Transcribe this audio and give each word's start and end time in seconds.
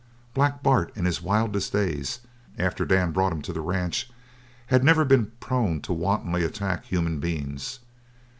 Black 0.33 0.63
Bart 0.63 0.91
in 0.95 1.05
his 1.05 1.21
wildest 1.21 1.73
days 1.73 2.21
after 2.57 2.85
Dan 2.87 3.11
brought 3.11 3.31
him 3.31 3.43
to 3.43 3.53
the 3.53 3.61
ranch 3.61 4.09
had 4.65 4.83
never 4.83 5.05
been 5.05 5.27
prone 5.39 5.79
to 5.81 5.93
wantonly 5.93 6.43
attack 6.43 6.85
human 6.85 7.19
beings. 7.19 7.77